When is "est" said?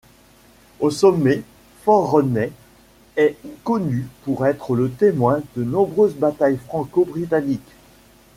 3.17-3.35